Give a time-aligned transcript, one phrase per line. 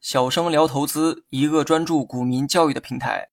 [0.00, 3.28] 小生聊投资，一个专注股民教育的平台。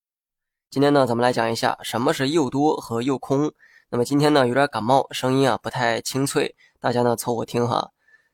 [0.70, 3.52] 今天呢，咱们来讲一下什么是诱多和诱空。
[3.90, 7.90] 那么今天呢，有点感冒，声音啊不太清脆，大家呢凑合听哈。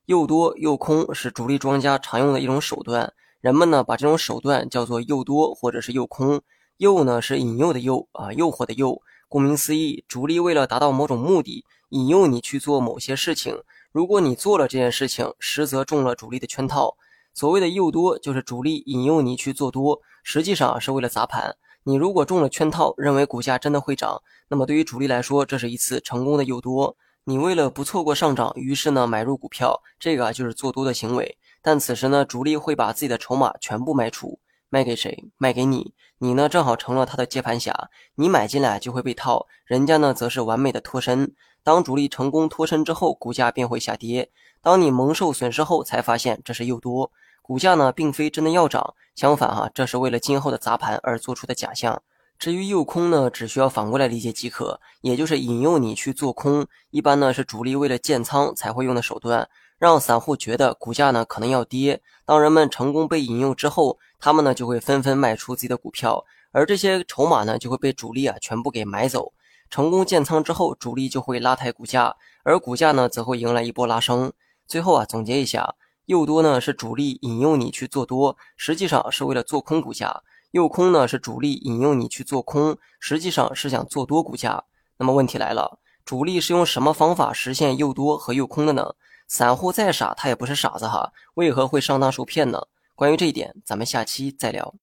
[0.07, 6.41] 诱多诱空是主力庄家常用的一种手段，人们呢把这种手段叫做诱多或者是诱空。
[6.75, 9.01] 诱呢是引诱的诱啊，诱惑的诱。
[9.29, 13.61] 顾名思义，主力为了达到某种目的，引诱你去做某些事情。
[13.91, 16.97] 如果你做了这件事情，实则中了主力的圈套。
[17.35, 21.55] 所谓的诱多，就是主力引诱你去做多，实际上是为了砸盘。
[21.83, 26.97] 你如果中了圈套，认为股价真的会涨，那么对于主力来说，这是一次成功的诱多。
[27.25, 31.37] 你为了不错过上涨，于是呢买入股票，这个就是做多的行为。
[31.61, 34.39] 但此时呢，主力会把自己的筹码全部卖出。
[34.69, 35.25] 卖给谁？
[35.37, 41.33] 卖给你，你呢正好成了他的接盘侠，你买进来就会被套，人家呢则是完美的脱身。
[41.63, 44.29] 当主力成功脱身之后，股价便会下跌。
[44.61, 52.01] 当你蒙受损失后，才发现这是诱多，股价呢并非真的要涨，相反哈，这是为了今后的砸盘而做出的假象。
[52.37, 59.49] 至于诱空呢，只需要反过来理解即可，也就是引诱你去做空，一般呢是主力为了建仓才会用的手段。
[59.79, 69.31] 让散户觉得股价呢可能要跌，当人们成功被引诱之后，他们呢就会纷纷卖出自己的股票，而这些筹码呢就会被主力啊全部给买走。
[69.69, 72.13] 成功建仓之后，主力就会拉抬股价，
[72.43, 74.33] 而股价呢则会迎来一波拉升。
[74.67, 75.75] 最后啊总结一下，
[76.07, 84.65] 诱多呢是主力引诱你去做多，实际上是为了做空股价；诱空呢是主力引诱你去做空，实际上是想做多股价。
[84.97, 88.95] 那么问题来了，主力是用什么方法实现诱多和诱空的呢？
[89.29, 92.67] 散户再傻，他也不是傻子哈，为何会上当受骗呢？
[92.95, 94.73] 关于这一点，咱们下期再聊。